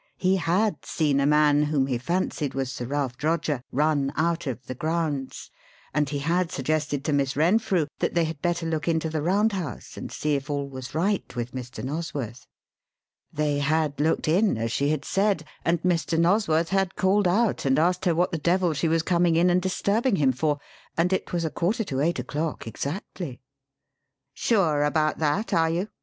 He 0.17 0.37
had 0.37 0.83
seen 0.83 1.19
a 1.19 1.27
man 1.27 1.61
whom 1.65 1.85
he 1.85 1.99
fancied 1.99 2.55
was 2.55 2.71
Sir 2.71 2.85
Ralph 2.87 3.19
Droger 3.19 3.61
run 3.71 4.11
out 4.15 4.47
of 4.47 4.65
the 4.65 4.73
grounds, 4.73 5.51
and 5.93 6.09
he 6.09 6.17
had 6.17 6.51
suggested 6.51 7.05
to 7.05 7.13
Miss 7.13 7.35
Renfrew 7.35 7.85
that 7.99 8.15
they 8.15 8.23
had 8.23 8.41
better 8.41 8.65
look 8.65 8.87
into 8.87 9.11
the 9.11 9.21
Round 9.21 9.51
House 9.51 9.97
and 9.97 10.11
see 10.11 10.33
if 10.33 10.49
all 10.49 10.67
was 10.67 10.95
right 10.95 11.31
with 11.35 11.51
Mr. 11.51 11.83
Nosworth. 11.83 12.47
They 13.31 13.59
had 13.59 13.99
looked 13.99 14.27
in 14.27 14.57
as 14.57 14.71
she 14.71 14.89
had 14.89 15.05
said; 15.05 15.45
and 15.63 15.79
Mr. 15.83 16.17
Nosworth 16.19 16.69
had 16.69 16.95
called 16.95 17.27
out 17.27 17.63
and 17.63 17.77
asked 17.77 18.05
her 18.05 18.15
what 18.15 18.31
the 18.31 18.39
devil 18.39 18.73
she 18.73 18.87
was 18.87 19.03
coming 19.03 19.35
in 19.35 19.51
and 19.51 19.61
disturbing 19.61 20.15
him 20.15 20.31
for, 20.31 20.57
and 20.97 21.13
it 21.13 21.31
was 21.31 21.45
a 21.45 21.51
quarter 21.51 21.83
to 21.83 21.99
eight 22.01 22.17
o'clock 22.17 22.65
exactly. 22.65 23.39
"Sure 24.33 24.83
about 24.83 25.19
that, 25.19 25.53
are 25.53 25.69
you?" 25.69 25.89